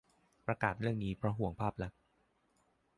[0.45, 1.99] -ประกาศเรื่องนี้เพราะห่วงภาพลักษณ์